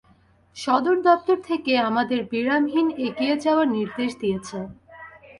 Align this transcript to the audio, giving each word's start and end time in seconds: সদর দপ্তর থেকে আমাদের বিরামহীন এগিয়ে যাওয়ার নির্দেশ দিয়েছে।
সদর 0.57 0.97
দপ্তর 1.01 1.37
থেকে 1.49 1.71
আমাদের 1.89 2.19
বিরামহীন 2.31 2.87
এগিয়ে 3.07 3.35
যাওয়ার 3.43 3.67
নির্দেশ 3.69 4.11
দিয়েছে। 4.21 4.57